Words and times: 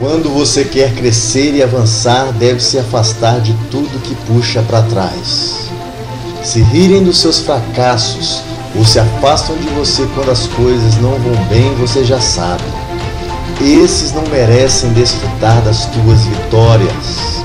Quando 0.00 0.30
você 0.30 0.64
quer 0.64 0.94
crescer 0.94 1.54
e 1.54 1.62
avançar, 1.62 2.32
deve 2.32 2.58
se 2.58 2.78
afastar 2.78 3.38
de 3.42 3.52
tudo 3.70 4.00
que 4.02 4.14
puxa 4.26 4.62
para 4.62 4.80
trás. 4.80 5.68
Se 6.42 6.62
rirem 6.62 7.04
dos 7.04 7.20
seus 7.20 7.40
fracassos 7.40 8.40
ou 8.74 8.82
se 8.82 8.98
afastam 8.98 9.54
de 9.58 9.68
você 9.74 10.08
quando 10.14 10.30
as 10.30 10.46
coisas 10.46 10.96
não 11.02 11.10
vão 11.18 11.44
bem, 11.50 11.74
você 11.74 12.02
já 12.02 12.18
sabe. 12.18 12.64
Esses 13.60 14.14
não 14.14 14.22
merecem 14.28 14.90
desfrutar 14.94 15.60
das 15.60 15.84
tuas 15.84 16.24
vitórias. 16.24 17.44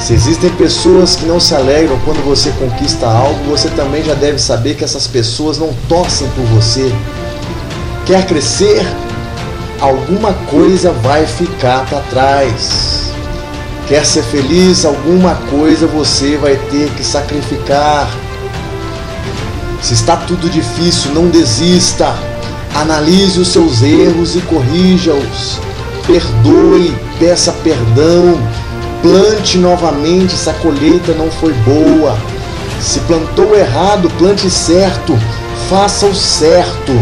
Se 0.00 0.14
existem 0.14 0.48
pessoas 0.52 1.14
que 1.14 1.26
não 1.26 1.38
se 1.38 1.54
alegram 1.54 2.00
quando 2.06 2.24
você 2.24 2.52
conquista 2.52 3.06
algo, 3.06 3.50
você 3.50 3.68
também 3.68 4.02
já 4.02 4.14
deve 4.14 4.38
saber 4.38 4.76
que 4.76 4.84
essas 4.84 5.06
pessoas 5.06 5.58
não 5.58 5.74
torcem 5.90 6.26
por 6.28 6.44
você. 6.46 6.90
Quer 8.06 8.26
crescer? 8.26 8.82
Alguma 9.82 10.32
coisa 10.48 10.92
vai 10.92 11.26
ficar 11.26 11.84
para 11.86 11.98
trás. 12.02 13.10
Quer 13.88 14.06
ser 14.06 14.22
feliz? 14.22 14.84
Alguma 14.84 15.34
coisa 15.50 15.88
você 15.88 16.36
vai 16.36 16.54
ter 16.70 16.88
que 16.90 17.02
sacrificar. 17.02 18.08
Se 19.80 19.94
está 19.94 20.16
tudo 20.16 20.48
difícil, 20.48 21.12
não 21.12 21.26
desista. 21.26 22.14
Analise 22.72 23.40
os 23.40 23.48
seus 23.48 23.82
erros 23.82 24.36
e 24.36 24.40
corrija-os. 24.42 25.58
Perdoe, 26.06 26.96
peça 27.18 27.50
perdão. 27.64 28.40
Plante 29.02 29.58
novamente 29.58 30.36
se 30.36 30.48
a 30.48 30.54
colheita 30.54 31.12
não 31.12 31.28
foi 31.28 31.52
boa. 31.54 32.16
Se 32.80 33.00
plantou 33.00 33.56
errado, 33.56 34.08
plante 34.16 34.48
certo. 34.48 35.18
Faça 35.68 36.06
o 36.06 36.14
certo. 36.14 36.92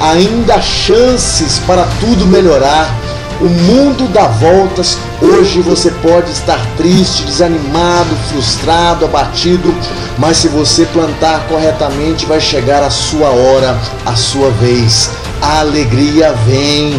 Ainda 0.00 0.56
há 0.56 0.60
chances 0.60 1.58
para 1.66 1.86
tudo 2.00 2.26
melhorar. 2.26 2.94
O 3.40 3.48
mundo 3.48 4.08
dá 4.12 4.26
voltas. 4.26 4.98
Hoje 5.20 5.60
você 5.60 5.90
pode 5.90 6.30
estar 6.30 6.60
triste, 6.76 7.24
desanimado, 7.24 8.14
frustrado, 8.28 9.04
abatido, 9.04 9.74
mas 10.18 10.38
se 10.38 10.48
você 10.48 10.84
plantar 10.86 11.46
corretamente, 11.48 12.26
vai 12.26 12.40
chegar 12.40 12.82
a 12.82 12.90
sua 12.90 13.28
hora, 13.28 13.78
a 14.04 14.14
sua 14.14 14.50
vez. 14.50 15.10
A 15.40 15.60
alegria 15.60 16.32
vem, 16.46 16.94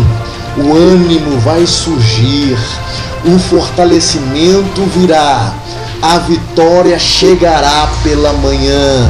o 0.57 0.75
ânimo 0.75 1.39
vai 1.39 1.65
surgir, 1.65 2.57
o 3.25 3.37
fortalecimento 3.37 4.81
virá, 4.95 5.53
a 6.01 6.17
vitória 6.19 6.97
chegará 6.97 7.89
pela 8.03 8.33
manhã. 8.33 9.09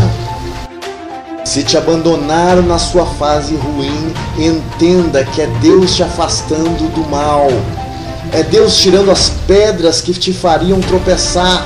Se 1.47 1.63
te 1.63 1.77
abandonaram 1.77 2.61
na 2.61 2.77
sua 2.77 3.05
fase 3.05 3.55
ruim, 3.55 4.13
entenda 4.37 5.23
que 5.23 5.41
é 5.41 5.47
Deus 5.61 5.95
te 5.95 6.03
afastando 6.03 6.89
do 6.89 7.09
mal. 7.09 7.47
É 8.33 8.43
Deus 8.43 8.75
tirando 8.75 9.09
as 9.09 9.29
pedras 9.47 10.01
que 10.01 10.11
te 10.11 10.33
fariam 10.33 10.81
tropeçar. 10.81 11.65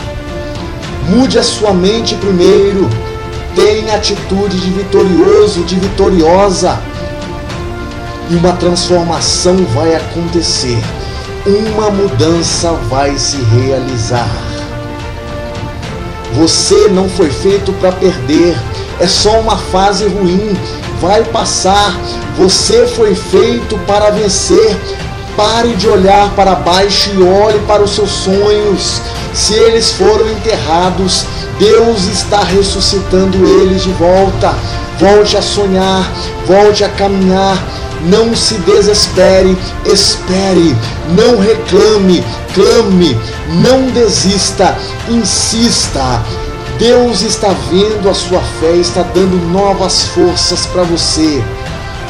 Mude 1.09 1.39
a 1.39 1.43
sua 1.43 1.73
mente 1.73 2.13
primeiro. 2.13 2.87
Tenha 3.55 3.95
atitude 3.95 4.59
de 4.59 4.69
vitorioso, 4.69 5.63
de 5.63 5.73
vitoriosa. 5.79 6.79
E 8.29 8.35
uma 8.35 8.53
transformação 8.53 9.65
vai 9.73 9.95
acontecer. 9.95 10.77
Uma 11.43 11.89
mudança 11.89 12.71
vai 12.87 13.17
se 13.17 13.37
realizar. 13.37 14.29
Você 16.35 16.87
não 16.89 17.09
foi 17.09 17.31
feito 17.31 17.73
para 17.73 17.91
perder 17.93 18.55
é 18.99 19.07
só 19.07 19.39
uma 19.39 19.57
fase 19.57 20.07
ruim, 20.07 20.55
vai 20.99 21.23
passar. 21.23 21.95
Você 22.37 22.85
foi 22.87 23.15
feito 23.15 23.77
para 23.87 24.11
vencer. 24.11 24.77
Pare 25.35 25.73
de 25.75 25.87
olhar 25.87 26.29
para 26.35 26.55
baixo 26.55 27.09
e 27.13 27.23
olhe 27.23 27.59
para 27.61 27.81
os 27.81 27.95
seus 27.95 28.11
sonhos. 28.11 29.01
Se 29.33 29.53
eles 29.53 29.91
foram 29.91 30.29
enterrados, 30.29 31.25
Deus 31.57 32.05
está 32.05 32.43
ressuscitando 32.43 33.37
eles 33.61 33.83
de 33.83 33.91
volta. 33.91 34.53
Volte 34.99 35.37
a 35.37 35.41
sonhar, 35.41 36.11
volte 36.45 36.83
a 36.83 36.89
caminhar. 36.89 37.57
Não 38.03 38.35
se 38.35 38.55
desespere, 38.55 39.55
espere, 39.85 40.75
não 41.09 41.39
reclame, 41.39 42.23
clame, 42.53 43.15
não 43.63 43.91
desista, 43.91 44.75
insista. 45.07 46.19
Deus 46.81 47.21
está 47.21 47.49
vendo 47.69 48.09
a 48.09 48.13
sua 48.15 48.41
fé, 48.59 48.71
está 48.71 49.03
dando 49.03 49.35
novas 49.51 50.01
forças 50.01 50.65
para 50.65 50.81
você. 50.81 51.39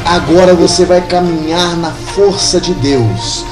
Agora 0.02 0.54
você 0.54 0.86
vai 0.86 1.02
caminhar 1.02 1.76
na 1.76 1.90
força 1.90 2.58
de 2.58 2.72
Deus. 2.72 3.44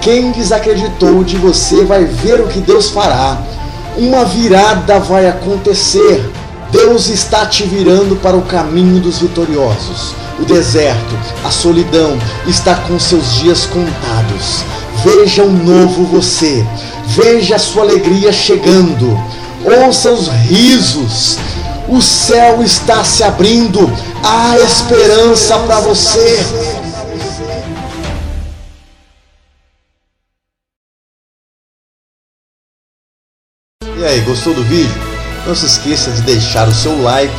Quem 0.00 0.32
desacreditou 0.32 1.22
de 1.22 1.36
você 1.36 1.84
vai 1.84 2.04
ver 2.04 2.40
o 2.40 2.48
que 2.48 2.58
Deus 2.58 2.90
fará. 2.90 3.40
Uma 3.96 4.24
virada 4.24 4.98
vai 4.98 5.28
acontecer. 5.28 6.28
Deus 6.72 7.10
está 7.10 7.46
te 7.46 7.62
virando 7.62 8.16
para 8.16 8.36
o 8.36 8.42
caminho 8.42 8.98
dos 8.98 9.20
vitoriosos. 9.20 10.16
O 10.40 10.44
deserto, 10.44 11.16
a 11.44 11.50
solidão 11.52 12.18
está 12.44 12.74
com 12.74 12.98
seus 12.98 13.36
dias 13.36 13.66
contados. 13.66 14.64
Veja 15.04 15.44
um 15.44 15.52
novo 15.52 16.06
você. 16.06 16.66
Veja 17.06 17.54
a 17.54 17.60
sua 17.60 17.84
alegria 17.84 18.32
chegando 18.32 19.16
ouça 19.64 20.10
os 20.10 20.28
risos. 20.28 21.38
O 21.88 22.02
céu 22.02 22.62
está 22.62 23.04
se 23.04 23.22
abrindo, 23.22 23.90
há 24.22 24.58
esperança 24.58 25.56
para 25.60 25.80
você. 25.80 26.44
E 33.96 34.04
aí, 34.04 34.20
gostou 34.20 34.52
do 34.52 34.64
vídeo? 34.64 34.92
Não 35.46 35.54
se 35.54 35.66
esqueça 35.66 36.10
de 36.10 36.22
deixar 36.22 36.68
o 36.68 36.74
seu 36.74 37.00
like, 37.00 37.32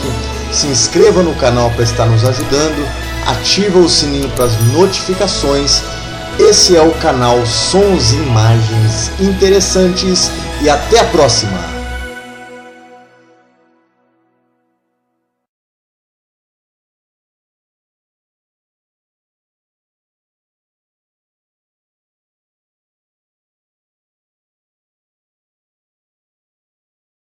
se 0.53 0.67
inscreva 0.67 1.21
no 1.21 1.35
canal 1.35 1.69
para 1.71 1.83
estar 1.83 2.05
nos 2.05 2.23
ajudando, 2.23 2.87
ativa 3.27 3.79
o 3.79 3.89
sininho 3.89 4.29
para 4.29 4.45
as 4.45 4.57
notificações. 4.73 5.81
Esse 6.39 6.75
é 6.77 6.81
o 6.81 6.91
canal 6.93 7.45
Sons 7.45 8.11
e 8.11 8.15
Imagens 8.15 9.11
Interessantes 9.19 10.31
e 10.61 10.69
até 10.69 10.99
a 10.99 11.03
próxima! 11.05 11.76